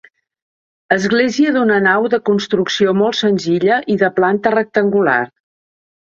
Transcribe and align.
Església 0.93 1.51
d'una 1.57 1.75
nau 1.87 2.07
de 2.13 2.19
construcció 2.29 2.93
molt 3.01 3.17
senzilla 3.19 3.77
i 3.97 3.97
de 4.05 4.09
planta 4.21 4.55
rectangular. 4.55 5.19